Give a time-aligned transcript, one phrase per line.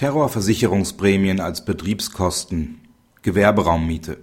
[0.00, 2.80] Terrorversicherungsprämien als Betriebskosten
[3.20, 4.16] Gewerberaummiete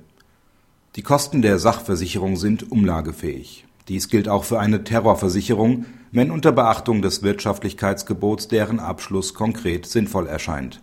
[0.96, 3.68] Die Kosten der Sachversicherung sind umlagefähig.
[3.88, 10.25] Dies gilt auch für eine Terrorversicherung, wenn unter Beachtung des Wirtschaftlichkeitsgebots deren Abschluss konkret sinnvoll
[10.25, 10.82] erscheint.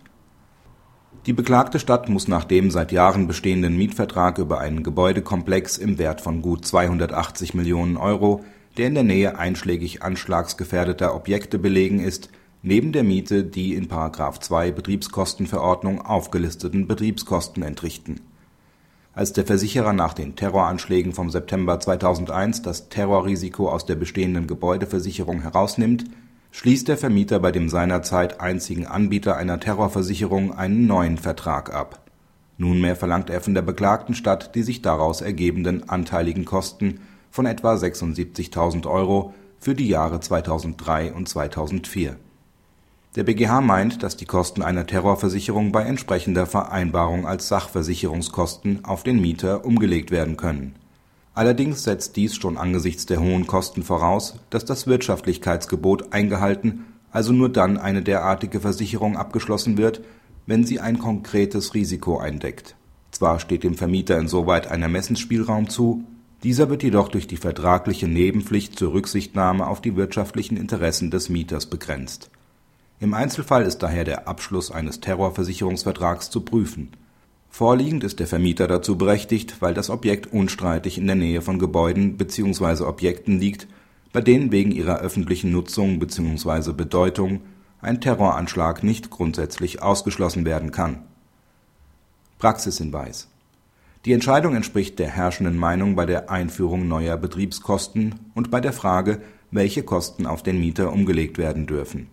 [1.25, 6.21] Die beklagte Stadt muss nach dem seit Jahren bestehenden Mietvertrag über einen Gebäudekomplex im Wert
[6.21, 8.45] von gut 280 Millionen Euro,
[8.77, 12.29] der in der Nähe einschlägig anschlagsgefährdeter Objekte belegen ist
[12.65, 13.87] neben der Miete die in§
[14.41, 18.21] 2 Betriebskostenverordnung aufgelisteten Betriebskosten entrichten.
[19.13, 25.41] Als der Versicherer nach den Terroranschlägen vom September 2001 das Terrorrisiko aus der bestehenden Gebäudeversicherung
[25.41, 26.05] herausnimmt,
[26.49, 32.01] schließt der Vermieter bei dem seinerzeit einzigen Anbieter einer Terrorversicherung einen neuen Vertrag ab.
[32.57, 37.75] Nunmehr verlangt er von der beklagten Stadt die sich daraus ergebenden anteiligen Kosten von etwa
[37.75, 42.17] 76.000 Euro für die Jahre 2003 und 2004
[43.15, 49.21] der BGH meint, dass die Kosten einer Terrorversicherung bei entsprechender Vereinbarung als Sachversicherungskosten auf den
[49.21, 50.75] Mieter umgelegt werden können.
[51.33, 57.49] Allerdings setzt dies schon angesichts der hohen Kosten voraus, dass das Wirtschaftlichkeitsgebot eingehalten, also nur
[57.49, 60.01] dann eine derartige Versicherung abgeschlossen wird,
[60.45, 62.75] wenn sie ein konkretes Risiko eindeckt.
[63.11, 66.03] Zwar steht dem Vermieter insoweit ein Ermessensspielraum zu,
[66.43, 71.65] dieser wird jedoch durch die vertragliche Nebenpflicht zur Rücksichtnahme auf die wirtschaftlichen Interessen des Mieters
[71.65, 72.29] begrenzt
[73.01, 76.91] im Einzelfall ist daher der Abschluss eines Terrorversicherungsvertrags zu prüfen.
[77.49, 82.15] Vorliegend ist der Vermieter dazu berechtigt, weil das Objekt unstreitig in der Nähe von Gebäuden
[82.15, 82.83] bzw.
[82.83, 83.67] Objekten liegt,
[84.13, 86.71] bei denen wegen ihrer öffentlichen Nutzung bzw.
[86.71, 87.41] Bedeutung
[87.81, 91.03] ein Terroranschlag nicht grundsätzlich ausgeschlossen werden kann.
[92.39, 93.27] Praxishinweis
[94.05, 99.21] Die Entscheidung entspricht der herrschenden Meinung bei der Einführung neuer Betriebskosten und bei der Frage,
[99.51, 102.07] welche Kosten auf den Mieter umgelegt werden dürfen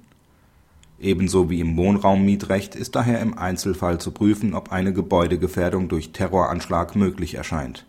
[1.02, 6.94] Ebenso wie im Wohnraummietrecht ist daher im Einzelfall zu prüfen, ob eine Gebäudegefährdung durch Terroranschlag
[6.94, 7.86] möglich erscheint.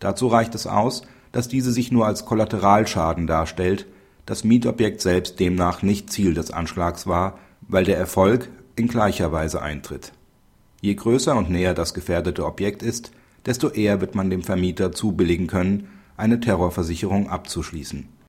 [0.00, 1.02] Dazu reicht es aus,
[1.32, 3.86] dass diese sich nur als Kollateralschaden darstellt,
[4.26, 9.62] das Mietobjekt selbst demnach nicht Ziel des Anschlags war, weil der Erfolg in gleicher Weise
[9.62, 10.12] eintritt.
[10.82, 13.12] Je größer und näher das gefährdete Objekt ist,
[13.46, 18.08] desto eher wird man dem Vermieter zubilligen können, eine Terrorversicherung abzuschließen